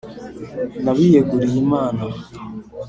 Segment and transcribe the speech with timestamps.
[0.83, 1.79] n’abiyeguriyimana